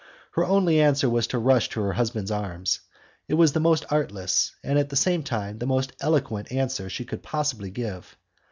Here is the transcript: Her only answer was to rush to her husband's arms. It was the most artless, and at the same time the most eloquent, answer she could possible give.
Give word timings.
Her 0.31 0.43
only 0.43 0.81
answer 0.81 1.07
was 1.07 1.27
to 1.27 1.37
rush 1.37 1.69
to 1.69 1.81
her 1.81 1.93
husband's 1.93 2.31
arms. 2.31 2.79
It 3.27 3.35
was 3.35 3.53
the 3.53 3.59
most 3.59 3.85
artless, 3.91 4.51
and 4.63 4.79
at 4.79 4.89
the 4.89 4.95
same 4.95 5.21
time 5.21 5.59
the 5.59 5.67
most 5.67 5.91
eloquent, 5.99 6.51
answer 6.51 6.89
she 6.89 7.05
could 7.05 7.21
possible 7.21 7.67
give. 7.67 8.17